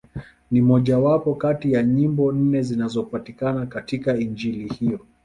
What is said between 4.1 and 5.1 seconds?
Injili hiyo.